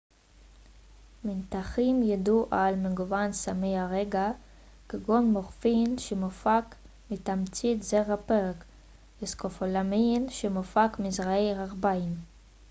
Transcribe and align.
מנתחים 1.23 2.03
ידעו 2.03 2.47
על 2.51 2.75
מגוון 2.75 3.33
סמי 3.33 3.77
הרגעה 3.77 4.31
כגון 4.89 5.31
מורפין 5.31 5.97
שמופק 5.97 6.63
מתמצית 7.11 7.83
זרעי 7.83 8.17
פרג 8.25 8.55
וסקופולאמין 9.21 10.29
שמופק 10.29 10.89
מזרעי 10.99 11.53
הרביין 11.53 12.15